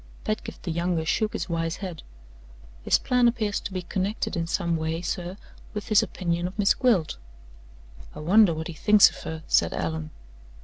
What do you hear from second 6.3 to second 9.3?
of Miss Gwilt." "I wonder what he thinks of